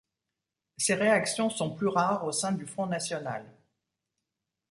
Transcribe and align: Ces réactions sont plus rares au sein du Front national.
Ces 0.77 0.95
réactions 0.95 1.51
sont 1.51 1.69
plus 1.75 1.85
rares 1.87 2.25
au 2.25 2.31
sein 2.31 2.53
du 2.53 2.65
Front 2.65 2.87
national. 2.87 3.45